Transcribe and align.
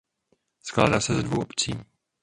Skládal 0.63 1.01
se 1.01 1.13
ze 1.15 1.23
dvou 1.23 1.41
obcí. 1.41 1.71